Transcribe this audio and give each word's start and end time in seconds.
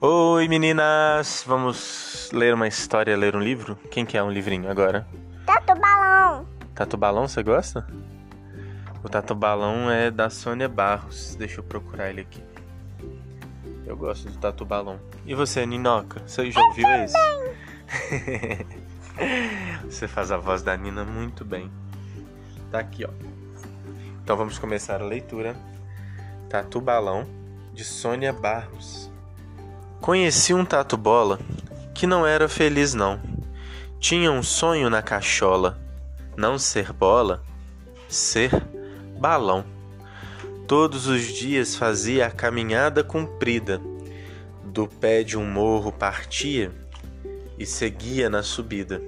Oi 0.00 0.46
meninas, 0.46 1.42
vamos 1.44 2.30
ler 2.32 2.54
uma 2.54 2.68
história, 2.68 3.16
ler 3.16 3.34
um 3.34 3.40
livro? 3.40 3.74
Quem 3.90 4.06
quer 4.06 4.22
um 4.22 4.30
livrinho 4.30 4.70
agora? 4.70 5.04
Tatu 5.44 5.74
Balão. 5.74 6.46
Tatu 6.72 6.96
Balão, 6.96 7.26
você 7.26 7.42
gosta? 7.42 7.84
O 9.02 9.08
Tatu 9.08 9.34
Balão 9.34 9.90
é 9.90 10.08
da 10.08 10.30
Sônia 10.30 10.68
Barros. 10.68 11.34
Deixa 11.34 11.58
eu 11.58 11.64
procurar 11.64 12.10
ele 12.10 12.20
aqui. 12.20 12.40
Eu 13.84 13.96
gosto 13.96 14.30
do 14.30 14.38
Tatu 14.38 14.64
Balão. 14.64 15.00
E 15.26 15.34
você, 15.34 15.66
Ninoca? 15.66 16.22
Você 16.24 16.48
já 16.48 16.60
ouviu 16.60 16.86
esse? 17.02 17.16
você 19.90 20.06
faz 20.06 20.30
a 20.30 20.36
voz 20.36 20.62
da 20.62 20.76
Nina 20.76 21.04
muito 21.04 21.44
bem. 21.44 21.72
Tá 22.70 22.78
aqui, 22.78 23.04
ó. 23.04 23.10
Então 24.22 24.36
vamos 24.36 24.60
começar 24.60 25.02
a 25.02 25.04
leitura. 25.04 25.56
Tatu 26.48 26.80
Balão, 26.80 27.26
de 27.74 27.82
Sônia 27.82 28.32
Barros. 28.32 29.10
Conheci 30.00 30.54
um 30.54 30.64
tatu 30.64 30.96
bola 30.96 31.38
que 31.92 32.06
não 32.06 32.24
era 32.24 32.48
feliz 32.48 32.94
não. 32.94 33.20
Tinha 33.98 34.30
um 34.30 34.42
sonho 34.42 34.88
na 34.88 35.02
cachola, 35.02 35.76
não 36.36 36.56
ser 36.56 36.92
bola, 36.92 37.42
ser 38.08 38.50
balão. 39.18 39.64
Todos 40.68 41.08
os 41.08 41.22
dias 41.22 41.74
fazia 41.74 42.26
a 42.26 42.30
caminhada 42.30 43.02
comprida. 43.02 43.80
Do 44.64 44.86
pé 44.86 45.24
de 45.24 45.36
um 45.36 45.44
morro 45.44 45.90
partia 45.90 46.70
e 47.58 47.66
seguia 47.66 48.30
na 48.30 48.42
subida. 48.42 49.02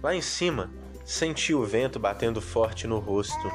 Lá 0.00 0.14
em 0.14 0.22
cima, 0.22 0.70
sentia 1.04 1.58
o 1.58 1.64
vento 1.64 1.98
batendo 1.98 2.40
forte 2.40 2.86
no 2.86 3.00
rosto. 3.00 3.50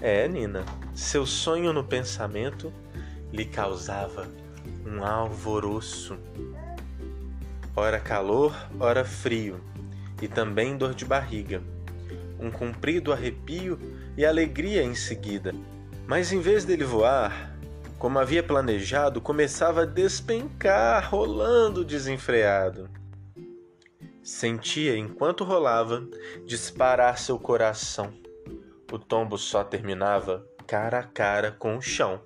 É, 0.00 0.26
Nina, 0.26 0.64
seu 0.94 1.26
sonho 1.26 1.72
no 1.74 1.84
pensamento 1.84 2.72
lhe 3.30 3.44
causava 3.44 4.26
um 4.88 5.04
alvoroço. 5.04 6.18
Ora 7.76 8.00
calor, 8.00 8.56
ora 8.80 9.04
frio, 9.04 9.60
e 10.22 10.26
também 10.26 10.76
dor 10.76 10.94
de 10.94 11.04
barriga. 11.04 11.62
Um 12.40 12.50
comprido 12.50 13.12
arrepio 13.12 13.78
e 14.16 14.24
alegria 14.24 14.82
em 14.82 14.94
seguida. 14.94 15.54
Mas 16.06 16.32
em 16.32 16.40
vez 16.40 16.64
dele 16.64 16.84
voar, 16.84 17.54
como 17.98 18.18
havia 18.18 18.42
planejado, 18.42 19.20
começava 19.20 19.82
a 19.82 19.86
despencar, 19.86 21.10
rolando 21.10 21.84
desenfreado. 21.84 22.88
Sentia, 24.22 24.96
enquanto 24.96 25.44
rolava, 25.44 26.06
disparar 26.46 27.18
seu 27.18 27.38
coração. 27.38 28.12
O 28.90 28.98
tombo 28.98 29.36
só 29.36 29.62
terminava 29.62 30.46
cara 30.66 31.00
a 31.00 31.02
cara 31.02 31.52
com 31.52 31.76
o 31.76 31.82
chão. 31.82 32.20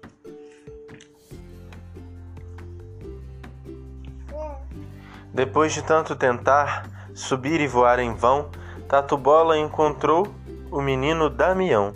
Depois 5.34 5.72
de 5.72 5.80
tanto 5.80 6.14
tentar 6.14 6.86
subir 7.14 7.58
e 7.60 7.66
voar 7.66 7.98
em 7.98 8.14
vão, 8.14 8.50
Tatu 8.86 9.16
Bola 9.16 9.56
encontrou 9.56 10.28
o 10.70 10.82
menino 10.82 11.30
Damião. 11.30 11.94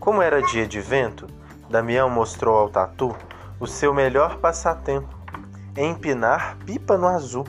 Como 0.00 0.22
era 0.22 0.40
dia 0.40 0.66
de 0.66 0.80
vento, 0.80 1.26
Damião 1.68 2.08
mostrou 2.08 2.56
ao 2.56 2.70
Tatu 2.70 3.14
o 3.60 3.66
seu 3.66 3.92
melhor 3.92 4.38
passatempo, 4.38 5.14
empinar 5.76 6.56
pipa 6.64 6.96
no 6.96 7.06
azul. 7.06 7.46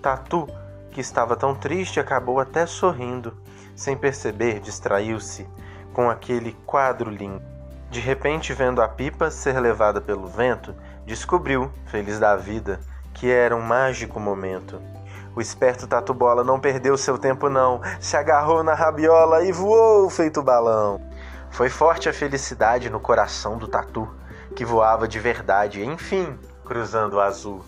Tatu, 0.00 0.46
que 0.92 1.00
estava 1.00 1.34
tão 1.34 1.52
triste, 1.54 1.98
acabou 1.98 2.38
até 2.38 2.64
sorrindo. 2.64 3.36
Sem 3.74 3.96
perceber, 3.96 4.60
distraiu-se 4.60 5.48
com 5.92 6.08
aquele 6.08 6.52
quadro 6.64 7.10
lindo. 7.10 7.42
De 7.90 7.98
repente, 7.98 8.52
vendo 8.52 8.80
a 8.80 8.86
pipa 8.86 9.32
ser 9.32 9.58
levada 9.58 10.00
pelo 10.00 10.28
vento, 10.28 10.72
descobriu, 11.04 11.72
feliz 11.86 12.20
da 12.20 12.36
vida, 12.36 12.80
que 13.16 13.30
era 13.30 13.56
um 13.56 13.62
mágico 13.62 14.20
momento. 14.20 14.78
O 15.34 15.40
esperto 15.40 15.86
Tatu 15.86 16.12
Bola 16.12 16.44
não 16.44 16.60
perdeu 16.60 16.98
seu 16.98 17.16
tempo 17.16 17.48
não, 17.48 17.80
se 17.98 18.14
agarrou 18.14 18.62
na 18.62 18.74
rabiola 18.74 19.42
e 19.42 19.52
voou 19.52 20.08
feito 20.10 20.42
balão. 20.42 21.00
Foi 21.50 21.70
forte 21.70 22.10
a 22.10 22.12
felicidade 22.12 22.90
no 22.90 23.00
coração 23.00 23.56
do 23.56 23.66
Tatu, 23.66 24.06
que 24.54 24.66
voava 24.66 25.08
de 25.08 25.18
verdade, 25.18 25.82
enfim, 25.82 26.38
cruzando 26.62 27.14
o 27.14 27.20
azul. 27.20 27.64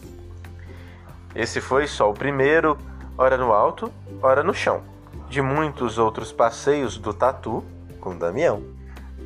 Esse 1.34 1.62
foi 1.62 1.86
só 1.86 2.10
o 2.10 2.14
primeiro, 2.14 2.76
ora 3.16 3.38
no 3.38 3.50
alto, 3.50 3.90
ora 4.22 4.42
no 4.42 4.52
chão, 4.52 4.82
de 5.30 5.40
muitos 5.40 5.96
outros 5.96 6.30
passeios 6.30 6.98
do 6.98 7.14
Tatu 7.14 7.64
com 8.00 8.18
Damião. 8.18 8.62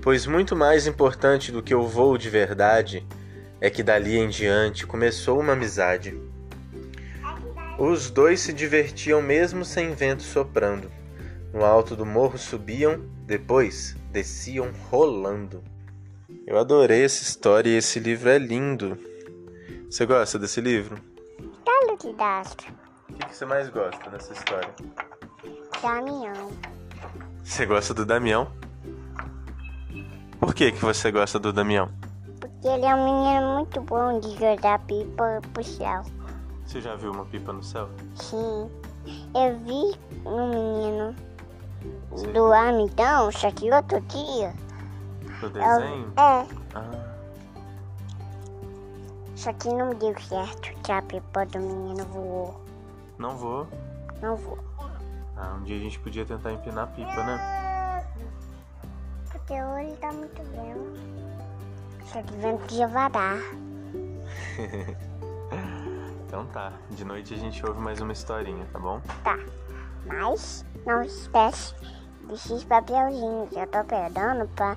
Pois 0.00 0.24
muito 0.24 0.54
mais 0.54 0.86
importante 0.86 1.50
do 1.50 1.62
que 1.62 1.74
o 1.74 1.82
voo 1.82 2.16
de 2.16 2.30
verdade 2.30 3.04
é 3.62 3.70
que 3.70 3.80
dali 3.80 4.18
em 4.18 4.28
diante 4.28 4.84
começou 4.84 5.38
uma 5.38 5.52
amizade. 5.52 6.20
Os 7.78 8.10
dois 8.10 8.40
se 8.40 8.52
divertiam 8.52 9.22
mesmo 9.22 9.64
sem 9.64 9.94
vento 9.94 10.24
soprando. 10.24 10.90
No 11.54 11.64
alto 11.64 11.94
do 11.94 12.04
morro 12.04 12.36
subiam, 12.36 13.00
depois 13.24 13.96
desciam 14.10 14.72
rolando. 14.90 15.62
Eu 16.44 16.58
adorei 16.58 17.04
essa 17.04 17.22
história 17.22 17.70
e 17.70 17.76
esse 17.76 18.00
livro 18.00 18.28
é 18.28 18.36
lindo. 18.36 18.98
Você 19.88 20.04
gosta 20.06 20.40
desse 20.40 20.60
livro? 20.60 20.96
Claro 21.64 21.96
que 21.96 22.12
gosto. 22.14 22.64
O 23.10 23.14
que, 23.14 23.26
que 23.26 23.36
você 23.36 23.44
mais 23.44 23.68
gosta 23.68 24.10
dessa 24.10 24.32
história? 24.32 24.74
Damião. 25.80 26.50
Você 27.44 27.64
gosta 27.64 27.94
do 27.94 28.04
Damião? 28.04 28.50
Por 30.40 30.52
que, 30.52 30.72
que 30.72 30.78
você 30.78 31.12
gosta 31.12 31.38
do 31.38 31.52
Damião? 31.52 31.92
Ele 32.64 32.84
é 32.86 32.94
um 32.94 33.04
menino 33.04 33.54
muito 33.56 33.80
bom 33.82 34.20
de 34.20 34.36
jogar 34.38 34.78
pipa 34.80 35.40
pro 35.52 35.64
céu. 35.64 36.02
Você 36.64 36.80
já 36.80 36.94
viu 36.94 37.10
uma 37.12 37.24
pipa 37.24 37.52
no 37.52 37.62
céu? 37.62 37.88
Sim. 38.14 38.70
Eu 39.34 39.58
vi 39.58 39.98
um 40.24 40.48
menino 40.48 41.16
do 42.32 42.52
amigão, 42.52 43.32
só 43.32 43.50
que 43.50 43.70
outro 43.72 44.00
dia. 44.02 44.54
Do 45.40 45.46
eu- 45.46 45.50
desenho? 45.50 46.12
é, 46.16 46.46
Ah, 46.74 47.12
só 49.34 49.52
que 49.54 49.68
não 49.68 49.90
deu 49.94 50.14
certo 50.20 50.72
que 50.82 50.92
a 50.92 51.02
pipa 51.02 51.44
do 51.46 51.58
menino 51.58 52.04
voou. 52.06 52.60
não 53.18 53.36
vou. 53.36 53.66
Não 54.22 54.36
voou. 54.36 54.58
Ah, 55.36 55.56
um 55.58 55.64
dia 55.64 55.76
a 55.76 55.80
gente 55.80 55.98
podia 55.98 56.24
tentar 56.24 56.52
empinar 56.52 56.84
a 56.84 56.86
pipa, 56.86 57.24
né? 57.24 58.04
Porque 59.32 59.52
hoje 59.54 59.96
tá 59.96 60.12
muito 60.12 60.40
vento. 60.52 61.31
Só 62.06 62.22
que 62.22 62.34
vento 62.36 62.66
de 62.66 62.86
varar. 62.86 63.38
Então 66.26 66.46
tá, 66.46 66.72
de 66.90 67.04
noite 67.04 67.34
a 67.34 67.36
gente 67.36 67.64
ouve 67.66 67.78
mais 67.78 68.00
uma 68.00 68.12
historinha, 68.12 68.64
tá 68.72 68.78
bom? 68.78 69.02
Tá. 69.22 69.38
Mas 70.06 70.64
não 70.86 71.02
esquece 71.02 71.74
desses 72.26 72.64
papelzinhos 72.64 73.50
que 73.50 73.58
eu 73.58 73.66
tô 73.66 73.84
pegando 73.84 74.48
pra 74.56 74.74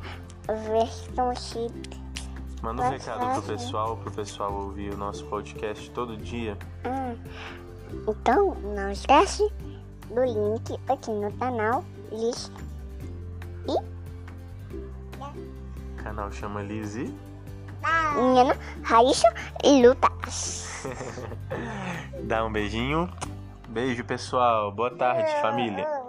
ver 0.47 0.87
se 0.87 1.09
estão 1.09 1.33
chips. 1.33 1.97
Manda 2.61 2.83
um 2.83 2.89
recado 2.89 3.33
pro 3.33 3.41
pessoal, 3.43 3.97
pro 3.97 4.11
pessoal 4.11 4.53
ouvir 4.53 4.93
o 4.93 4.97
nosso 4.97 5.25
podcast 5.27 5.89
todo 5.91 6.17
dia. 6.17 6.57
Hum. 6.85 7.17
Então, 8.07 8.55
não 8.55 8.91
esquece 8.91 9.49
do 10.09 10.23
link 10.23 10.77
aqui 10.89 11.11
no 11.11 11.31
canal. 11.37 11.85
Liz. 12.11 12.51
Canal 16.05 16.31
chama 16.31 16.61
Lizzy. 16.61 17.11
Menina, 18.15 18.55
Raíssa 18.83 19.27
e 19.63 19.85
Lucas. 19.85 20.85
Dá 22.23 22.45
um 22.45 22.51
beijinho. 22.51 23.09
Beijo, 23.67 24.05
pessoal. 24.05 24.71
Boa 24.71 24.91
tarde, 24.91 25.29
família. 25.41 26.04